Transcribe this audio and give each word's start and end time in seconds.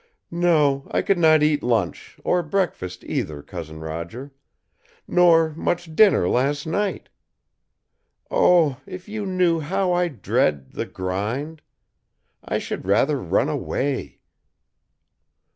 "No; 0.33 0.87
I 0.89 1.03
could 1.03 1.19
not 1.19 1.43
eat 1.43 1.61
lunch, 1.61 2.17
or 2.23 2.41
breakfast 2.41 3.03
either, 3.03 3.43
Cousin 3.43 3.79
Roger. 3.81 4.33
Nor 5.07 5.53
much 5.53 5.95
dinner 5.95 6.27
last 6.27 6.65
night! 6.65 7.09
Oh, 8.31 8.81
if 8.87 9.07
you 9.07 9.27
knew 9.27 9.59
how 9.59 9.93
I 9.93 10.07
dread 10.07 10.71
the 10.71 10.87
grind! 10.87 11.61
I 12.43 12.57
should 12.57 12.87
rather 12.87 13.21
run 13.21 13.47
away." 13.47 14.17